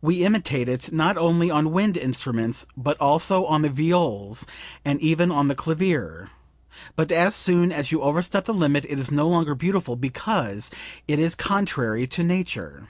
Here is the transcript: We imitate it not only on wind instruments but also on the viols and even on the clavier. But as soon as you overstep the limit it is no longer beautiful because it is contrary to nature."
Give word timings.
We 0.00 0.24
imitate 0.24 0.66
it 0.66 0.94
not 0.94 1.18
only 1.18 1.50
on 1.50 1.72
wind 1.72 1.98
instruments 1.98 2.64
but 2.74 2.98
also 2.98 3.44
on 3.44 3.60
the 3.60 3.68
viols 3.68 4.46
and 4.82 4.98
even 5.02 5.30
on 5.30 5.48
the 5.48 5.54
clavier. 5.54 6.30
But 6.96 7.12
as 7.12 7.34
soon 7.34 7.70
as 7.70 7.92
you 7.92 8.00
overstep 8.00 8.46
the 8.46 8.54
limit 8.54 8.86
it 8.88 8.98
is 8.98 9.10
no 9.10 9.28
longer 9.28 9.54
beautiful 9.54 9.94
because 9.94 10.70
it 11.06 11.18
is 11.18 11.34
contrary 11.34 12.06
to 12.06 12.24
nature." 12.24 12.88